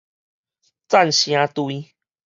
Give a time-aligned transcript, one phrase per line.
[0.87, 1.93] 贊聲隊